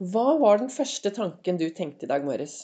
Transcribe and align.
Hva 0.00 0.38
var 0.40 0.62
den 0.62 0.70
første 0.72 1.10
tanken 1.12 1.58
du 1.60 1.66
tenkte 1.76 2.06
i 2.06 2.08
dag 2.08 2.22
morges? 2.24 2.54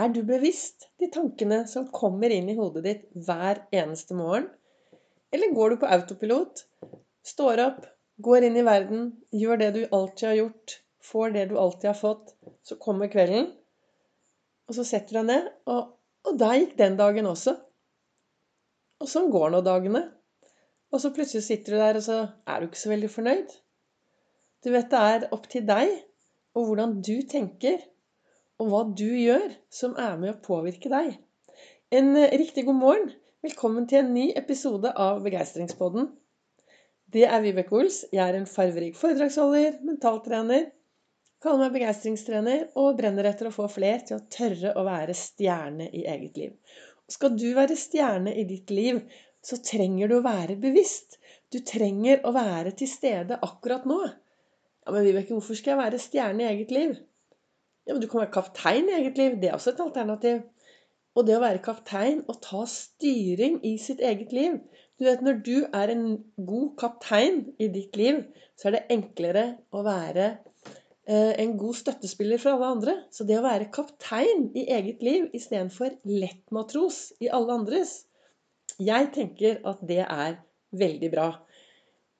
Er 0.00 0.08
du 0.08 0.22
bevisst 0.24 0.86
de 1.02 1.10
tankene 1.12 1.58
som 1.68 1.90
kommer 1.92 2.32
inn 2.32 2.46
i 2.48 2.54
hodet 2.56 2.82
ditt 2.86 3.02
hver 3.26 3.58
eneste 3.76 4.16
morgen? 4.16 4.46
Eller 5.36 5.50
går 5.52 5.74
du 5.74 5.82
på 5.82 5.90
autopilot? 5.92 6.62
Står 7.28 7.60
opp, 7.60 7.82
går 8.24 8.46
inn 8.46 8.56
i 8.56 8.62
verden, 8.64 9.10
gjør 9.36 9.60
det 9.60 9.68
du 9.74 9.82
alltid 9.84 10.24
har 10.30 10.38
gjort, 10.38 10.76
får 11.04 11.34
det 11.34 11.42
du 11.50 11.52
alltid 11.60 11.90
har 11.90 11.98
fått. 11.98 12.32
Så 12.64 12.78
kommer 12.80 13.10
kvelden, 13.12 13.50
og 14.64 14.78
så 14.78 14.86
setter 14.88 15.12
du 15.12 15.18
deg 15.18 15.26
ned, 15.28 15.50
og, 15.68 15.90
og 16.24 16.38
der 16.40 16.54
gikk 16.56 16.72
den 16.78 16.96
dagen 16.96 17.28
også. 17.28 17.54
Og 19.04 19.10
sånn 19.12 19.28
går 19.34 19.52
nå 19.52 19.60
dagene. 19.66 20.02
Og 20.88 21.04
så 21.04 21.12
plutselig 21.12 21.44
sitter 21.50 21.76
du 21.76 21.82
der, 21.82 22.00
og 22.00 22.06
så 22.08 22.18
er 22.48 22.64
du 22.64 22.70
ikke 22.70 22.80
så 22.80 22.94
veldig 22.94 23.12
fornøyd. 23.12 23.54
Du 24.64 24.70
vet 24.72 24.88
det 24.88 25.04
er 25.12 25.28
opp 25.36 25.50
til 25.52 25.68
deg 25.68 25.92
og 26.52 26.68
hvordan 26.68 26.98
du 27.04 27.16
tenker, 27.28 27.80
og 28.60 28.68
hva 28.70 28.82
du 28.98 29.08
gjør, 29.08 29.52
som 29.72 29.94
er 29.98 30.18
med 30.20 30.34
å 30.34 30.40
påvirke 30.44 30.90
deg. 30.92 31.14
En 31.92 32.12
eh, 32.16 32.34
riktig 32.40 32.66
god 32.68 32.78
morgen. 32.78 33.08
Velkommen 33.42 33.88
til 33.90 34.02
en 34.02 34.12
ny 34.14 34.28
episode 34.38 34.92
av 35.00 35.22
Begeistringspodden. 35.24 36.10
Det 37.12 37.24
er 37.26 37.42
Vibeke 37.44 37.74
Ols. 37.76 38.02
Jeg 38.12 38.22
er 38.22 38.38
en 38.38 38.46
farverik 38.48 38.94
foredragsholder, 38.96 39.80
mentaltrener, 39.84 40.68
kaller 41.42 41.64
meg 41.64 41.74
begeistringstrener 41.74 42.68
og 42.78 42.94
brenner 43.00 43.26
etter 43.32 43.48
å 43.48 43.54
få 43.54 43.66
fler 43.72 44.04
til 44.06 44.20
å 44.20 44.24
tørre 44.30 44.76
å 44.78 44.84
være 44.86 45.16
stjerne 45.18 45.88
i 45.90 46.04
eget 46.08 46.38
liv. 46.38 46.54
Og 47.08 47.16
skal 47.16 47.34
du 47.34 47.48
være 47.56 47.76
stjerne 47.76 48.34
i 48.38 48.46
ditt 48.48 48.70
liv, 48.70 49.02
så 49.42 49.58
trenger 49.58 50.08
du 50.08 50.20
å 50.20 50.24
være 50.24 50.56
bevisst. 50.62 51.18
Du 51.50 51.58
trenger 51.66 52.22
å 52.28 52.32
være 52.36 52.76
til 52.78 52.88
stede 52.88 53.40
akkurat 53.42 53.88
nå. 53.90 53.98
Ja, 54.82 54.92
men 54.92 55.04
Vibeke, 55.06 55.34
hvorfor 55.36 55.54
skal 55.54 55.76
jeg 55.76 55.78
være 55.78 55.98
stjerne 56.02 56.42
i 56.42 56.50
eget 56.50 56.72
liv? 56.74 56.94
Ja, 57.86 57.94
men 57.94 58.02
du 58.02 58.08
kan 58.10 58.22
være 58.22 58.34
kaptein 58.34 58.88
i 58.90 58.96
eget 58.98 59.18
liv. 59.18 59.36
Det 59.38 59.50
er 59.50 59.54
også 59.54 59.74
et 59.74 59.82
alternativ. 59.84 60.40
Og 61.14 61.26
det 61.26 61.36
å 61.36 61.42
være 61.42 61.62
kaptein 61.62 62.22
og 62.30 62.38
ta 62.42 62.62
styring 62.70 63.58
i 63.68 63.76
sitt 63.80 64.00
eget 64.00 64.32
liv 64.32 64.56
Du 64.98 65.04
vet, 65.04 65.22
Når 65.22 65.40
du 65.44 65.66
er 65.74 65.90
en 65.92 66.06
god 66.46 66.76
kaptein 66.78 67.42
i 67.58 67.68
ditt 67.68 67.96
liv, 67.96 68.22
så 68.56 68.68
er 68.68 68.76
det 68.76 68.82
enklere 68.94 69.44
å 69.74 69.82
være 69.82 70.26
eh, 71.08 71.32
en 71.42 71.56
god 71.58 71.74
støttespiller 71.74 72.38
for 72.38 72.54
alle 72.54 72.70
andre. 72.76 72.94
Så 73.10 73.26
det 73.26 73.38
å 73.38 73.44
være 73.44 73.70
kaptein 73.74 74.50
i 74.54 74.68
eget 74.70 75.02
liv 75.02 75.26
istedenfor 75.34 75.98
lettmatros 76.06 77.12
i 77.20 77.30
alle 77.30 77.58
andres 77.60 78.04
Jeg 78.78 79.10
tenker 79.14 79.58
at 79.68 79.82
det 79.86 80.04
er 80.06 80.38
veldig 80.72 81.10
bra. 81.12 81.28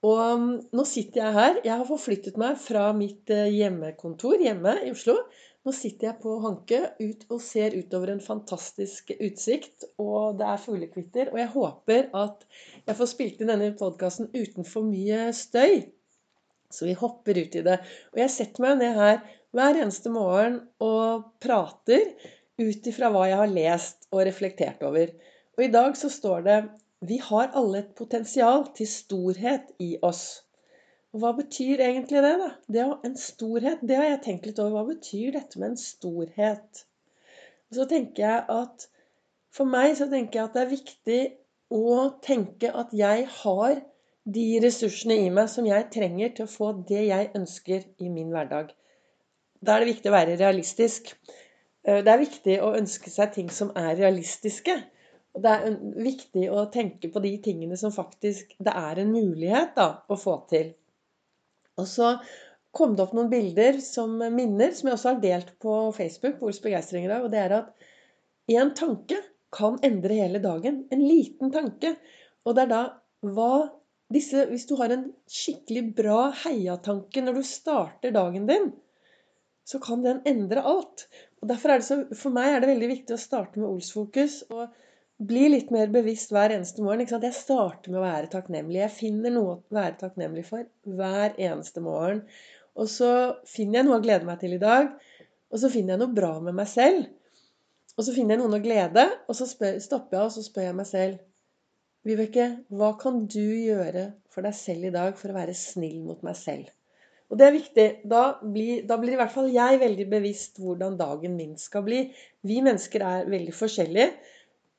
Og 0.02 0.18
um, 0.18 0.46
nå 0.74 0.84
sitter 0.88 1.22
jeg 1.22 1.34
her. 1.36 1.58
Jeg 1.62 1.78
har 1.78 1.86
forflyttet 1.86 2.38
meg 2.40 2.58
fra 2.58 2.88
mitt 2.96 3.30
eh, 3.30 3.52
hjemmekontor 3.54 4.42
hjemme 4.42 4.74
i 4.82 4.90
Oslo. 4.90 5.14
Nå 5.62 5.70
sitter 5.76 6.08
jeg 6.08 6.18
på 6.24 6.32
Hanke 6.42 6.80
ut 6.98 7.22
og 7.30 7.38
ser 7.44 7.76
utover 7.78 8.10
en 8.10 8.22
fantastisk 8.24 9.12
utsikt. 9.14 9.86
Og 10.02 10.40
det 10.40 10.48
er 10.50 10.62
fuglekvitter. 10.64 11.30
Og 11.30 11.38
jeg 11.38 11.52
håper 11.54 12.10
at 12.18 12.42
jeg 12.88 12.98
får 12.98 13.12
spilt 13.12 13.42
inn 13.44 13.52
denne 13.52 13.70
podkasten 13.78 14.32
uten 14.34 14.66
for 14.66 14.88
mye 14.88 15.28
støy. 15.38 15.84
Så 16.72 16.88
vi 16.88 16.98
hopper 16.98 17.38
ut 17.38 17.54
i 17.60 17.62
det. 17.62 17.78
Og 18.10 18.22
jeg 18.24 18.34
setter 18.34 18.66
meg 18.66 18.80
ned 18.82 18.98
her 18.98 19.22
hver 19.54 19.78
eneste 19.84 20.10
morgen 20.10 20.62
og 20.82 21.28
prater 21.44 22.10
ut 22.58 22.90
ifra 22.90 23.12
hva 23.12 23.28
jeg 23.28 23.38
har 23.38 23.54
lest 23.54 24.08
og 24.10 24.24
reflektert 24.26 24.82
over. 24.88 25.14
Og 25.54 25.62
i 25.62 25.70
dag 25.70 25.94
så 26.00 26.10
står 26.10 26.46
det 26.48 26.58
vi 27.02 27.18
har 27.18 27.50
alle 27.58 27.82
et 27.82 27.94
potensial 27.98 28.68
til 28.76 28.88
storhet 28.88 29.72
i 29.82 29.96
oss. 30.06 30.42
Og 31.12 31.20
hva 31.20 31.32
betyr 31.36 31.82
egentlig 31.84 32.22
det, 32.24 32.32
da? 32.40 32.48
Det 32.72 32.84
å, 32.86 32.96
en 33.04 33.16
storhet, 33.18 33.82
det 33.84 33.98
har 33.98 34.06
jeg 34.08 34.22
tenkt 34.26 34.46
litt 34.48 34.60
over. 34.62 34.78
Hva 34.78 34.94
betyr 34.94 35.34
dette 35.34 35.60
med 35.60 35.72
en 35.72 35.80
storhet? 35.80 36.84
Og 37.68 37.80
så 37.80 37.88
tenker 37.90 38.26
jeg 38.26 38.44
at 38.62 38.88
For 39.52 39.68
meg 39.68 39.98
så 39.98 40.06
tenker 40.08 40.38
jeg 40.38 40.48
at 40.48 40.54
det 40.56 40.60
er 40.62 40.70
viktig 40.70 41.22
å 41.76 41.96
tenke 42.24 42.70
at 42.72 42.94
jeg 42.96 43.26
har 43.42 43.82
de 44.24 44.44
ressursene 44.64 45.18
i 45.26 45.26
meg 45.34 45.50
som 45.52 45.66
jeg 45.68 45.90
trenger 45.92 46.32
til 46.32 46.46
å 46.46 46.52
få 46.52 46.70
det 46.88 47.02
jeg 47.10 47.28
ønsker 47.36 47.84
i 48.00 48.08
min 48.08 48.30
hverdag. 48.32 48.70
Da 49.60 49.74
er 49.74 49.84
det 49.84 49.90
viktig 49.90 50.08
å 50.08 50.14
være 50.14 50.38
realistisk. 50.40 51.12
Eh, 51.84 52.00
det 52.00 52.14
er 52.14 52.22
viktig 52.22 52.56
å 52.64 52.72
ønske 52.78 53.12
seg 53.12 53.34
ting 53.36 53.52
som 53.52 53.74
er 53.76 53.92
realistiske. 53.98 54.78
Og 55.32 55.44
det 55.44 55.52
er 55.52 55.76
viktig 56.04 56.46
å 56.52 56.66
tenke 56.72 57.08
på 57.12 57.22
de 57.24 57.32
tingene 57.44 57.76
som 57.80 57.94
faktisk 57.94 58.52
det 58.60 58.72
er 58.76 59.00
en 59.00 59.12
mulighet 59.14 59.76
da, 59.78 59.88
å 60.08 60.18
få 60.20 60.36
til. 60.50 60.72
Og 61.80 61.88
så 61.88 62.14
kom 62.76 62.96
det 62.96 63.06
opp 63.06 63.14
noen 63.16 63.30
bilder 63.32 63.78
som 63.84 64.18
minner, 64.20 64.74
som 64.76 64.88
jeg 64.88 64.98
også 64.98 65.14
har 65.14 65.22
delt 65.22 65.54
på 65.62 65.76
Facebook. 65.96 66.38
på 66.38 66.50
Ols 66.50 66.60
Begeistringer 66.64 67.22
Og 67.22 67.30
det 67.32 67.40
er 67.40 67.56
at 67.62 67.88
én 68.52 68.74
tanke 68.76 69.20
kan 69.52 69.78
endre 69.84 70.20
hele 70.20 70.40
dagen. 70.44 70.84
En 70.92 71.04
liten 71.04 71.52
tanke. 71.52 71.94
Og 72.44 72.56
det 72.56 72.66
er 72.66 72.72
da 72.72 72.82
hva 73.22 73.54
disse 74.12 74.44
Hvis 74.50 74.66
du 74.68 74.74
har 74.76 74.92
en 74.92 75.06
skikkelig 75.24 75.94
bra 75.96 76.26
heiatanke 76.42 77.22
når 77.24 77.38
du 77.38 77.44
starter 77.48 78.12
dagen 78.12 78.44
din, 78.44 78.66
så 79.64 79.78
kan 79.80 80.02
den 80.04 80.20
endre 80.28 80.60
alt. 80.60 81.06
Og 81.40 81.48
derfor 81.48 81.72
er 81.72 81.80
det 81.80 81.86
så, 81.86 81.96
For 82.12 82.34
meg 82.34 82.50
er 82.50 82.60
det 82.60 82.68
veldig 82.74 82.90
viktig 82.90 83.16
å 83.16 83.22
starte 83.22 83.62
med 83.62 83.70
Ols-fokus. 83.70 84.42
og 84.52 84.68
bli 85.28 85.46
litt 85.52 85.70
mer 85.74 85.90
bevisst 85.92 86.32
hver 86.34 86.54
eneste 86.54 86.84
morgen. 86.84 87.04
Jeg 87.06 87.36
starter 87.36 87.92
med 87.92 88.00
å 88.00 88.04
være 88.04 88.30
takknemlig. 88.32 88.80
Jeg 88.82 88.96
finner 88.96 89.34
noe 89.34 89.54
å 89.54 89.76
være 89.76 89.98
takknemlig 90.00 90.44
for 90.48 90.66
hver 90.98 91.34
eneste 91.36 91.82
morgen. 91.84 92.22
Og 92.78 92.88
så 92.88 93.10
finner 93.48 93.80
jeg 93.80 93.88
noe 93.88 93.98
å 94.00 94.04
glede 94.04 94.28
meg 94.28 94.40
til 94.40 94.56
i 94.56 94.62
dag. 94.62 94.92
Og 95.52 95.60
så 95.60 95.68
finner 95.72 95.94
jeg 95.94 96.02
noe 96.04 96.16
bra 96.16 96.32
med 96.44 96.56
meg 96.56 96.70
selv. 96.70 97.10
Og 97.98 98.06
så 98.06 98.14
finner 98.16 98.36
jeg 98.36 98.42
noen 98.42 98.56
å 98.56 98.62
glede, 98.64 99.04
og 99.28 99.36
så 99.36 99.46
spør, 99.48 99.76
stopper 99.84 100.16
jeg 100.16 100.28
og 100.30 100.32
så 100.32 100.44
spør 100.46 100.70
jeg 100.70 100.78
meg 100.78 100.88
selv 100.88 101.20
Vibeke, 102.02 102.46
hva 102.74 102.88
kan 102.98 103.20
du 103.30 103.38
gjøre 103.38 104.08
for 104.32 104.42
deg 104.42 104.56
selv 104.58 104.88
i 104.88 104.94
dag 104.94 105.12
for 105.14 105.30
å 105.30 105.36
være 105.36 105.52
snill 105.54 106.00
mot 106.02 106.24
meg 106.26 106.34
selv? 106.34 106.72
Og 107.30 107.38
det 107.38 107.46
er 107.46 107.54
viktig. 107.54 107.84
Da 108.10 108.22
blir, 108.42 108.82
da 108.88 108.98
blir 109.00 109.14
i 109.14 109.20
hvert 109.20 109.32
fall 109.32 109.52
jeg 109.54 109.78
veldig 109.80 110.06
bevisst 110.10 110.58
hvordan 110.60 110.98
dagen 110.98 111.36
min 111.38 111.54
skal 111.60 111.84
bli. 111.86 112.00
Vi 112.44 112.58
mennesker 112.64 113.04
er 113.06 113.30
veldig 113.30 113.54
forskjellige. 113.56 114.08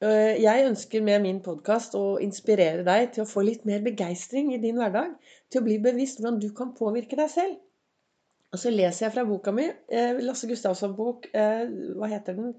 Eh, 0.03 0.41
jeg 0.43 0.65
ønsker 0.67 1.03
med 1.05 1.21
min 1.23 1.37
podkast 1.43 1.93
å 1.95 2.17
inspirere 2.23 2.83
deg 2.83 3.13
til 3.15 3.23
å 3.23 3.29
få 3.29 3.43
litt 3.47 3.61
mer 3.69 3.83
begeistring 3.85 4.49
i 4.51 4.59
din 4.59 4.81
hverdag. 4.81 5.13
Til 5.51 5.61
å 5.61 5.67
bli 5.67 5.77
bevisst 5.83 6.19
hvordan 6.19 6.41
du 6.43 6.49
kan 6.57 6.73
påvirke 6.75 7.19
deg 7.19 7.31
selv. 7.31 7.55
Og 8.53 8.59
så 8.59 8.73
leser 8.73 9.05
jeg 9.05 9.13
fra 9.15 9.23
boka 9.25 9.53
mi, 9.55 9.69
eh, 9.69 10.19
Lasse 10.25 10.49
Gustavsson-bok 10.49 11.29
eh, 11.31 11.63
Hva 11.97 12.09
heter 12.11 12.37
den? 12.37 12.53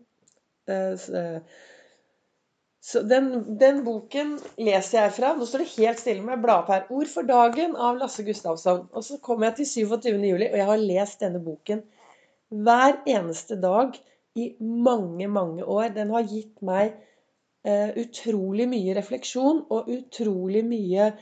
Så 2.84 3.02
den, 3.04 3.28
den, 3.60 3.82
boken 3.84 4.38
leser 4.56 5.02
jeg 5.02 5.12
fra. 5.18 5.34
Nå 5.36 5.44
står 5.48 5.64
det 5.64 5.74
helt 5.74 6.00
stille 6.00 6.24
med 6.24 6.40
bladet. 6.40 6.88
'Ord 6.88 7.12
for 7.12 7.28
dagen' 7.28 7.76
av 7.76 8.00
Lasse 8.00 8.24
Gustavsson. 8.24 8.86
Og 8.92 9.04
så 9.04 9.20
kommer 9.20 9.50
jeg 9.50 9.60
til 9.60 9.88
27. 9.90 10.16
juli, 10.24 10.48
og 10.48 10.56
jeg 10.60 10.70
har 10.70 10.88
lest 10.88 11.20
denne 11.20 11.44
boken 11.44 11.84
hver 12.48 13.02
eneste 13.08 13.60
dag 13.60 13.96
i 14.36 14.54
mange, 14.60 15.28
mange 15.28 15.64
år. 15.64 15.92
Den 15.96 16.12
har 16.16 16.28
gitt 16.28 16.62
meg 16.64 16.96
utrolig 17.64 18.66
mye 18.68 18.92
refleksjon 18.98 19.62
og 19.72 19.88
utrolig 19.88 20.64
mye 20.68 21.12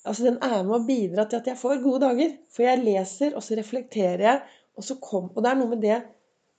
Altså, 0.00 0.24
den 0.24 0.38
er 0.40 0.62
med 0.64 0.78
å 0.78 0.84
bidra 0.88 1.26
til 1.28 1.40
at 1.42 1.48
jeg 1.50 1.60
får 1.60 1.82
gode 1.82 2.00
dager. 2.06 2.30
For 2.48 2.64
jeg 2.64 2.80
leser, 2.80 3.34
og 3.36 3.44
så 3.44 3.58
reflekterer 3.58 4.22
jeg, 4.24 4.38
og 4.78 4.86
så 4.86 4.96
kom 5.02 5.26
Og 5.34 5.42
det 5.44 5.50
er 5.50 5.58
noe 5.60 5.74
med 5.74 5.82
det 5.84 5.98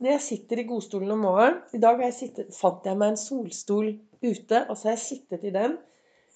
Når 0.02 0.12
jeg 0.12 0.24
sitter 0.26 0.62
i 0.62 0.66
godstolen 0.70 1.14
om 1.14 1.24
morgenen 1.26 1.78
I 1.78 1.82
dag 1.82 2.04
jeg 2.06 2.18
sittet, 2.18 2.52
fant 2.54 2.86
jeg 2.86 2.98
meg 2.98 3.14
en 3.14 3.22
solstol 3.22 3.88
ute, 4.22 4.60
og 4.68 4.76
så 4.78 4.90
har 4.90 4.96
jeg 4.96 5.04
sittet 5.06 5.46
i 5.50 5.54
den. 5.54 5.76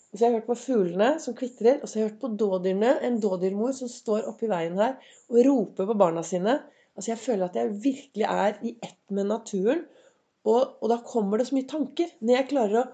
Og 0.10 0.18
så 0.18 0.24
har 0.24 0.32
jeg 0.32 0.40
hørt 0.40 0.50
på 0.50 0.58
fuglene 0.64 1.10
som 1.22 1.36
kvitrer, 1.38 1.82
og 1.82 1.90
så 1.90 1.98
har 1.98 2.04
jeg 2.04 2.12
hørt 2.12 2.22
på 2.22 2.32
dådyrene. 2.42 2.92
En 3.06 3.18
dådyrmor 3.22 3.74
som 3.78 3.90
står 3.92 4.30
oppi 4.32 4.50
veien 4.50 4.78
her 4.82 4.96
og 5.30 5.42
roper 5.46 5.90
på 5.90 5.98
barna 6.02 6.24
sine. 6.26 6.60
Altså 6.96 7.12
Jeg 7.12 7.22
føler 7.22 7.50
at 7.50 7.58
jeg 7.60 7.74
virkelig 7.84 8.26
er 8.30 8.62
i 8.66 8.78
ett 8.82 9.02
med 9.14 9.30
naturen. 9.30 9.84
Og, 10.46 10.78
og, 10.82 10.86
da 10.92 11.00
kommer 11.06 11.42
det 11.42 11.50
så 11.50 11.58
mye 11.58 11.70
tanker. 11.70 12.12
Når 12.22 12.38
jeg 12.38 12.50
klarer 12.52 12.82
å 12.82 12.86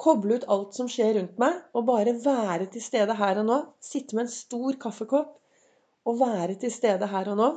koble 0.00 0.38
ut 0.38 0.46
alt 0.52 0.76
som 0.76 0.88
skjer 0.92 1.16
rundt 1.16 1.38
meg, 1.40 1.58
og 1.74 1.88
bare 1.88 2.14
være 2.22 2.68
til 2.72 2.84
stede 2.84 3.16
her 3.18 3.40
og 3.42 3.48
nå. 3.48 3.60
Sitte 3.82 4.16
med 4.16 4.26
en 4.26 4.32
stor 4.32 4.78
kaffekopp 4.82 5.34
og 6.06 6.20
være 6.20 6.58
til 6.62 6.72
stede 6.72 7.08
her 7.10 7.32
og 7.32 7.40
nå. 7.40 7.48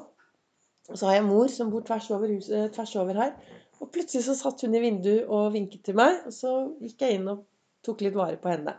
Og 0.89 0.97
så 0.97 1.09
har 1.09 1.19
jeg 1.19 1.27
mor 1.27 1.51
som 1.53 1.69
bor 1.69 1.83
tvers 1.85 2.07
over, 2.15 2.31
huset, 2.33 2.71
tvers 2.73 2.95
over 2.97 3.19
her. 3.21 3.35
Og 3.79 3.91
plutselig 3.93 4.25
så 4.25 4.35
satt 4.35 4.65
hun 4.65 4.73
i 4.75 4.81
vinduet 4.83 5.29
og 5.29 5.53
vinket 5.53 5.83
til 5.85 5.99
meg. 5.99 6.23
Og 6.25 6.33
så 6.35 6.55
gikk 6.81 7.05
jeg 7.05 7.19
inn 7.19 7.29
og 7.29 7.45
tok 7.85 8.01
litt 8.03 8.17
vare 8.17 8.39
på 8.41 8.49
henne. 8.51 8.73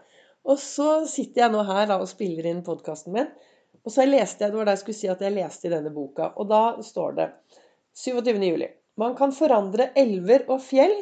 Og 0.50 0.58
så 0.58 1.04
sitter 1.08 1.44
jeg 1.44 1.54
nå 1.54 1.62
her 1.68 1.86
da, 1.86 2.00
og 2.00 2.10
spiller 2.10 2.48
inn 2.50 2.64
podkasten 2.66 3.14
min. 3.14 3.30
Og 3.84 3.94
så 3.94 4.04
leste 4.08 4.44
jeg, 4.44 4.52
det 4.52 4.58
var 4.58 4.68
da 4.68 4.74
jeg 4.74 4.82
skulle 4.82 4.98
si 4.98 5.08
at 5.12 5.22
jeg 5.24 5.36
leste 5.36 5.68
i 5.68 5.72
denne 5.72 5.92
boka. 5.94 6.32
Og 6.40 6.48
da 6.50 6.62
står 6.84 7.16
det 7.20 7.28
27. 7.96 8.34
juli. 8.48 8.68
Man 9.00 9.16
kan 9.16 9.32
forandre 9.32 9.90
elver 9.98 10.44
og 10.52 10.60
fjell, 10.64 10.96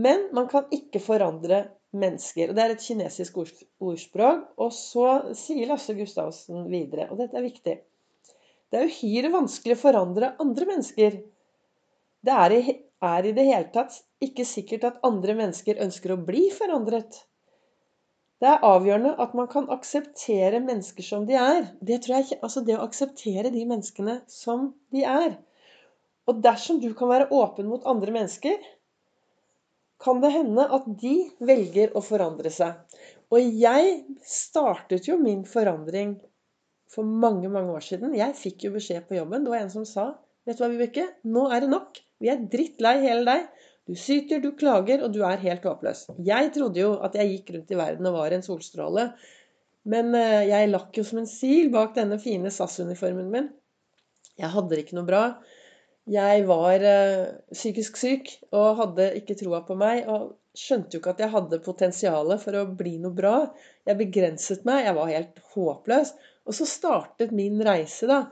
men 0.00 0.28
man 0.36 0.48
kan 0.50 0.66
ikke 0.74 1.00
forandre 1.02 1.62
mennesker. 1.96 2.50
Og 2.50 2.56
Det 2.56 2.64
er 2.64 2.74
et 2.74 2.84
kinesisk 2.84 3.38
ordspråk. 3.40 4.44
Og 4.60 4.74
så 4.74 5.06
sier 5.38 5.70
Lasse 5.70 5.96
Gustavsen 5.98 6.68
videre, 6.70 7.08
og 7.10 7.18
dette 7.22 7.38
er 7.38 7.46
viktig 7.46 7.78
Det 8.70 8.78
er 8.78 8.86
uhyre 8.86 9.32
vanskelig 9.32 9.78
å 9.78 9.80
forandre 9.80 10.34
andre 10.42 10.68
mennesker. 10.68 11.18
Det 12.20 12.36
er 12.36 12.54
i, 12.54 12.76
er 13.02 13.26
i 13.26 13.34
det 13.34 13.48
hele 13.48 13.72
tatt 13.74 13.96
ikke 14.22 14.44
sikkert 14.46 14.84
at 14.86 15.02
andre 15.06 15.34
mennesker 15.34 15.80
ønsker 15.82 16.14
å 16.14 16.20
bli 16.22 16.50
forandret. 16.54 17.24
Det 18.40 18.48
er 18.48 18.64
avgjørende 18.64 19.16
at 19.20 19.34
man 19.36 19.48
kan 19.52 19.66
akseptere 19.72 20.62
mennesker 20.64 21.04
som 21.04 21.26
de 21.28 21.36
er. 21.36 21.66
Det, 21.80 21.98
jeg, 22.08 22.38
altså 22.40 22.62
det 22.64 22.76
å 22.76 22.84
akseptere 22.86 23.52
de 23.52 23.64
menneskene 23.68 24.20
som 24.32 24.70
de 24.94 25.04
er. 25.04 25.34
Og 26.28 26.42
dersom 26.44 26.80
du 26.82 26.90
kan 26.96 27.10
være 27.10 27.30
åpen 27.34 27.68
mot 27.70 27.86
andre 27.88 28.12
mennesker, 28.14 28.58
kan 30.00 30.20
det 30.22 30.32
hende 30.32 30.64
at 30.64 30.86
de 31.00 31.14
velger 31.44 31.92
å 31.96 32.02
forandre 32.04 32.52
seg. 32.52 32.76
Og 33.30 33.56
jeg 33.62 33.96
startet 34.26 35.08
jo 35.08 35.18
min 35.20 35.44
forandring 35.48 36.16
for 36.90 37.06
mange 37.06 37.50
mange 37.52 37.74
år 37.76 37.84
siden. 37.84 38.16
Jeg 38.18 38.36
fikk 38.38 38.66
jo 38.66 38.74
beskjed 38.74 39.06
på 39.06 39.18
jobben. 39.18 39.44
Det 39.44 39.52
var 39.52 39.64
en 39.64 39.72
som 39.72 39.86
sa 39.88 40.12
Vet 40.48 40.56
du 40.56 40.62
hva, 40.64 40.70
Vibeke? 40.72 41.04
Nå 41.28 41.42
er 41.52 41.62
det 41.62 41.68
nok. 41.70 41.98
Vi 42.18 42.30
er 42.32 42.40
drittlei 42.50 42.94
hele 43.02 43.26
deg. 43.28 43.66
Du 43.86 43.92
syter, 43.98 44.40
du 44.40 44.54
klager, 44.56 45.02
og 45.04 45.12
du 45.12 45.20
er 45.26 45.42
helt 45.42 45.66
håpløs. 45.68 46.06
Jeg 46.24 46.48
trodde 46.54 46.80
jo 46.80 46.94
at 47.04 47.14
jeg 47.18 47.28
gikk 47.34 47.52
rundt 47.54 47.74
i 47.74 47.78
verden 47.78 48.08
og 48.08 48.16
var 48.16 48.34
en 48.34 48.44
solstråle. 48.46 49.04
Men 49.90 50.14
eh, 50.16 50.48
jeg 50.48 50.70
lakk 50.72 50.96
jo 50.96 51.04
som 51.06 51.20
en 51.20 51.28
sil 51.28 51.68
bak 51.74 51.92
denne 51.96 52.18
fine 52.22 52.52
SAS-uniformen 52.54 53.28
min. 53.32 53.48
Jeg 54.40 54.52
hadde 54.54 54.72
det 54.72 54.86
ikke 54.86 54.96
noe 54.98 55.08
bra. 55.08 55.22
Jeg 56.08 56.44
var 56.48 56.82
uh, 56.82 57.32
psykisk 57.52 57.98
syk 58.00 58.30
og 58.56 58.78
hadde 58.80 59.10
ikke 59.20 59.36
troa 59.38 59.60
på 59.66 59.76
meg. 59.78 60.06
Og 60.08 60.32
skjønte 60.56 60.96
jo 60.96 61.00
ikke 61.02 61.14
at 61.14 61.22
jeg 61.22 61.32
hadde 61.34 61.60
potensial 61.64 62.32
for 62.42 62.58
å 62.58 62.66
bli 62.78 62.96
noe 63.02 63.14
bra. 63.14 63.34
Jeg 63.86 64.00
begrenset 64.00 64.64
meg. 64.68 64.86
Jeg 64.86 64.96
var 64.96 65.12
helt 65.12 65.42
håpløs. 65.54 66.14
Og 66.48 66.56
så 66.56 66.66
startet 66.68 67.34
min 67.36 67.60
reise, 67.66 68.08
da. 68.10 68.24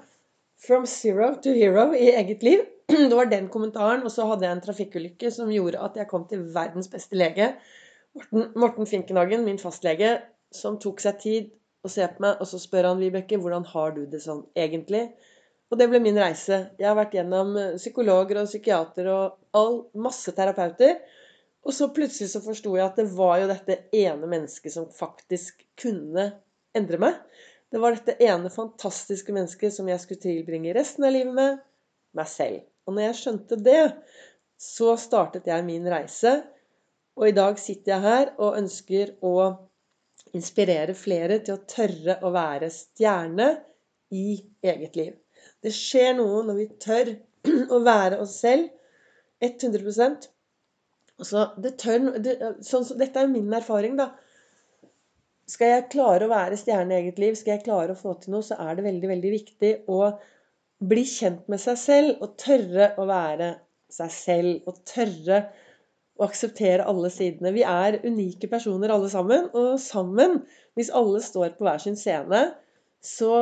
From 0.59 0.89
zero 0.91 1.35
to 1.43 1.53
hero 1.55 1.93
i 1.95 2.11
eget 2.19 2.43
liv. 2.43 2.65
Det 3.11 3.15
var 3.15 3.31
den 3.31 3.51
kommentaren. 3.53 4.03
Og 4.03 4.15
så 4.15 4.27
hadde 4.31 4.49
jeg 4.49 4.57
en 4.57 4.65
trafikkulykke 4.65 5.33
som 5.35 5.53
gjorde 5.53 5.85
at 5.85 6.01
jeg 6.01 6.11
kom 6.11 6.27
til 6.31 6.49
verdens 6.55 6.91
beste 6.91 7.19
lege. 7.19 7.53
Morten, 8.17 8.51
Morten 8.59 8.89
Finkenhagen, 8.91 9.45
min 9.47 9.61
fastlege, 9.63 10.17
som 10.51 10.81
tok 10.83 11.05
seg 11.05 11.23
tid 11.23 11.51
å 11.85 11.93
se 11.93 12.07
på 12.11 12.25
meg. 12.25 12.41
Og 12.41 12.51
så 12.51 12.59
spør 12.59 12.91
han 12.91 13.03
Vibeke, 13.03 13.39
hvordan 13.39 13.69
har 13.75 13.95
du 13.95 14.07
det 14.11 14.25
sånn 14.25 14.43
egentlig? 14.59 15.07
Og 15.69 15.81
det 15.81 15.89
ble 15.91 16.01
min 16.01 16.17
reise. 16.17 16.63
Jeg 16.81 16.89
har 16.89 16.97
vært 16.97 17.15
gjennom 17.19 17.55
eh, 17.61 17.77
psykologer 17.77 18.41
og 18.41 18.49
psykiater 18.49 19.11
og 19.13 19.59
all, 19.59 19.83
masse 20.01 20.33
terapeuter. 20.37 20.97
Og 21.69 21.75
så 21.77 21.91
plutselig 21.93 22.31
så 22.33 22.41
forsto 22.41 22.73
jeg 22.77 22.87
at 22.87 23.01
det 23.01 23.09
var 23.13 23.43
jo 23.43 23.51
dette 23.51 23.77
ene 23.97 24.31
mennesket 24.31 24.73
som 24.73 24.89
faktisk 24.89 25.67
kunne 25.81 26.31
endre 26.79 27.01
meg. 27.03 27.19
Det 27.69 27.81
var 27.83 27.97
dette 27.97 28.17
ene 28.25 28.49
fantastiske 28.53 29.35
mennesket 29.37 29.75
som 29.75 29.89
jeg 29.91 30.01
skulle 30.01 30.25
tilbringe 30.25 30.73
resten 30.77 31.05
av 31.05 31.13
livet 31.13 31.37
med 31.37 31.59
meg 32.17 32.31
selv. 32.33 32.63
Og 32.89 32.97
når 32.97 33.11
jeg 33.11 33.19
skjønte 33.19 33.61
det, 33.61 33.83
så 34.59 34.95
startet 34.97 35.51
jeg 35.51 35.67
min 35.67 35.85
reise. 35.93 36.39
Og 37.19 37.29
i 37.29 37.37
dag 37.37 37.61
sitter 37.61 37.93
jeg 37.93 38.07
her 38.07 38.33
og 38.39 38.57
ønsker 38.63 39.19
å 39.27 39.37
inspirere 40.37 40.97
flere 40.97 41.43
til 41.45 41.59
å 41.59 41.65
tørre 41.69 42.19
å 42.25 42.33
være 42.33 42.71
stjerne 42.73 43.51
i 44.15 44.39
eget 44.65 44.97
liv. 44.97 45.17
Det 45.65 45.73
skjer 45.75 46.15
noe 46.19 46.43
når 46.47 46.59
vi 46.61 46.67
tør 46.83 47.15
å 47.75 47.81
være 47.85 48.21
oss 48.23 48.39
selv 48.43 48.69
100% 49.45 50.29
altså, 51.19 51.45
det 51.63 51.77
tør, 51.83 52.09
det, 52.23 52.39
sånn, 52.67 52.87
så, 52.87 52.97
Dette 52.99 53.21
er 53.21 53.29
jo 53.29 53.35
min 53.35 53.55
erfaring, 53.55 53.99
da. 53.99 54.13
Skal 55.49 55.73
jeg 55.73 55.87
klare 55.95 56.27
å 56.27 56.33
være 56.33 56.59
stjerne 56.61 56.95
i 56.95 57.03
eget 57.03 57.21
liv, 57.23 57.37
skal 57.39 57.57
jeg 57.57 57.65
klare 57.65 57.95
å 57.95 57.99
få 57.99 58.15
til 58.21 58.35
noe, 58.35 58.45
så 58.45 58.59
er 58.61 58.77
det 58.77 58.85
veldig, 58.85 59.09
veldig 59.15 59.33
viktig 59.33 59.73
å 59.91 60.03
bli 60.89 61.05
kjent 61.09 61.49
med 61.51 61.63
seg 61.63 61.79
selv 61.81 62.21
og 62.23 62.37
tørre 62.41 62.93
å 63.01 63.07
være 63.09 63.55
seg 63.93 64.13
selv. 64.13 64.69
Og 64.69 64.83
tørre 64.87 65.47
å 66.19 66.27
akseptere 66.27 66.87
alle 66.91 67.11
sidene. 67.15 67.55
Vi 67.57 67.65
er 67.65 68.01
unike 68.05 68.51
personer 68.51 68.93
alle 68.93 69.09
sammen, 69.11 69.49
og 69.57 69.79
sammen, 69.83 70.43
hvis 70.77 70.93
alle 70.95 71.23
står 71.25 71.57
på 71.57 71.67
hver 71.67 71.81
sin 71.83 71.97
scene, 71.99 72.49
så 73.05 73.33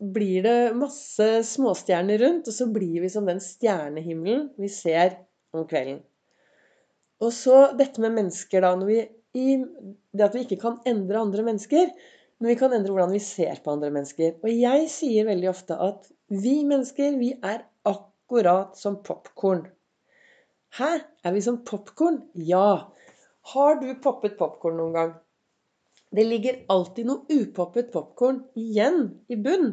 blir 0.00 0.42
det 0.42 0.74
masse 0.76 1.26
småstjerner 1.46 2.18
rundt, 2.22 2.48
og 2.50 2.54
så 2.54 2.66
blir 2.72 3.02
vi 3.04 3.10
som 3.12 3.28
den 3.28 3.40
stjernehimmelen 3.42 4.48
vi 4.58 4.70
ser 4.72 5.20
om 5.54 5.66
kvelden. 5.68 6.00
Og 7.22 7.32
så 7.34 7.68
dette 7.78 8.02
med 8.02 8.14
mennesker, 8.14 8.62
da. 8.62 8.74
Vi, 8.86 9.00
i, 9.38 9.56
det 10.14 10.26
at 10.26 10.36
vi 10.36 10.44
ikke 10.46 10.60
kan 10.62 10.78
endre 10.86 11.22
andre 11.22 11.46
mennesker, 11.46 11.90
men 12.38 12.52
vi 12.52 12.58
kan 12.58 12.74
endre 12.74 12.94
hvordan 12.94 13.14
vi 13.14 13.22
ser 13.22 13.58
på 13.62 13.74
andre 13.74 13.90
mennesker. 13.94 14.36
Og 14.42 14.50
jeg 14.52 14.86
sier 14.92 15.26
veldig 15.26 15.50
ofte 15.50 15.78
at 15.82 16.06
vi 16.30 16.60
mennesker, 16.68 17.18
vi 17.18 17.32
er 17.38 17.64
akkurat 17.88 18.78
som 18.78 19.00
popkorn. 19.02 19.64
Hæ? 20.78 20.90
Er 21.24 21.34
vi 21.34 21.42
som 21.42 21.62
popkorn? 21.66 22.20
Ja. 22.34 22.90
Har 23.54 23.80
du 23.80 23.88
poppet 24.02 24.36
popkorn 24.38 24.78
noen 24.78 24.94
gang? 24.94 25.16
Det 26.14 26.24
ligger 26.24 26.62
alltid 26.72 27.08
noe 27.08 27.24
upoppet 27.28 27.90
popkorn 27.92 28.42
igjen 28.56 29.02
i 29.28 29.36
bunn. 29.36 29.72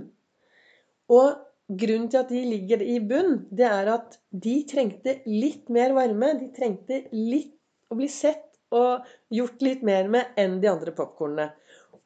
Og 1.11 1.77
grunnen 1.81 2.09
til 2.11 2.21
at 2.21 2.31
de 2.33 2.41
ligger 2.49 2.83
i 2.83 2.97
bunn, 2.99 3.45
det 3.51 3.67
er 3.69 3.91
at 3.93 4.17
de 4.31 4.55
trengte 4.69 5.19
litt 5.29 5.71
mer 5.73 5.95
varme. 5.95 6.33
De 6.41 6.49
trengte 6.55 7.05
litt 7.13 7.55
å 7.89 7.97
bli 7.99 8.09
sett 8.11 8.43
og 8.75 9.05
gjort 9.33 9.63
litt 9.63 9.85
mer 9.87 10.09
med 10.11 10.35
enn 10.41 10.59
de 10.61 10.69
andre 10.71 10.91
popkornene. 10.95 11.51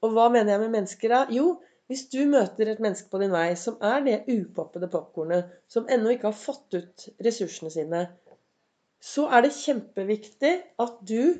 Og 0.05 0.13
hva 0.15 0.29
mener 0.31 0.53
jeg 0.53 0.63
med 0.63 0.75
mennesker 0.77 1.11
da? 1.11 1.23
Jo, 1.33 1.57
hvis 1.89 2.05
du 2.13 2.19
møter 2.29 2.69
et 2.69 2.81
menneske 2.83 3.09
på 3.09 3.19
din 3.21 3.33
vei 3.33 3.47
som 3.57 3.79
er 3.81 4.03
det 4.05 4.19
upoppede 4.29 4.91
popkornet, 4.93 5.49
som 5.67 5.89
ennå 5.89 6.13
ikke 6.13 6.29
har 6.29 6.37
fått 6.37 6.77
ut 6.77 7.07
ressursene 7.25 7.71
sine, 7.73 8.03
så 9.01 9.25
er 9.33 9.45
det 9.45 9.55
kjempeviktig 9.55 10.53
at 10.83 10.99
du 11.07 11.39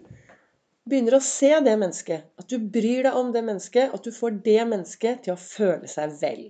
begynner 0.90 1.18
å 1.18 1.24
se 1.24 1.52
det 1.66 1.76
mennesket, 1.80 2.26
at 2.40 2.50
du 2.52 2.58
bryr 2.60 3.06
deg 3.06 3.18
om 3.18 3.32
det 3.36 3.44
mennesket, 3.46 3.94
at 3.96 4.06
du 4.06 4.12
får 4.16 4.40
det 4.46 4.62
mennesket 4.70 5.24
til 5.26 5.36
å 5.36 5.42
føle 5.42 5.90
seg 5.90 6.16
vel. 6.22 6.48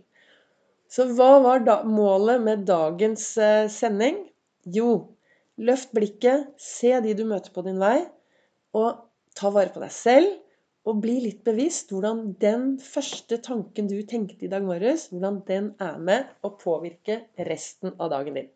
Så 0.90 1.06
hva 1.14 1.36
var 1.44 1.62
da 1.68 1.82
målet 1.86 2.42
med 2.42 2.66
dagens 2.70 3.26
eh, 3.38 3.68
sending? 3.70 4.24
Jo, 4.66 5.14
løft 5.62 5.92
blikket, 5.94 6.50
se 6.58 6.96
de 7.06 7.14
du 7.18 7.26
møter 7.30 7.54
på 7.54 7.64
din 7.68 7.78
vei, 7.82 8.08
og 8.74 9.04
ta 9.38 9.52
vare 9.54 9.74
på 9.74 9.84
deg 9.84 9.94
selv. 9.94 10.38
Og 10.88 11.02
bli 11.04 11.20
litt 11.22 11.44
bevisst 11.46 11.92
hvordan 11.92 12.22
den 12.42 12.70
første 12.82 13.38
tanken 13.46 13.90
du 13.92 14.00
tenkte 14.08 14.48
i 14.48 14.50
dag 14.50 14.64
morges, 14.66 15.10
hvordan 15.12 15.42
den 15.46 15.68
er 15.84 16.00
med 16.02 16.32
å 16.42 16.54
påvirke 16.58 17.20
resten 17.46 17.94
av 18.00 18.10
dagen 18.16 18.40
din. 18.40 18.48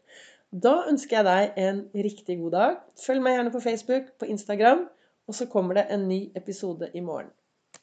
Da 0.50 0.86
ønsker 0.90 1.20
jeg 1.20 1.28
deg 1.28 1.60
en 1.68 1.84
riktig 2.06 2.40
god 2.40 2.56
dag. 2.56 2.82
Følg 3.04 3.22
meg 3.26 3.38
gjerne 3.38 3.54
på 3.54 3.62
Facebook, 3.62 4.10
på 4.22 4.30
Instagram. 4.34 4.88
Og 5.28 5.36
så 5.36 5.46
kommer 5.46 5.74
det 5.74 5.88
en 5.92 6.08
ny 6.08 6.32
episode 6.36 6.92
i 6.94 7.00
morgen. 7.00 7.32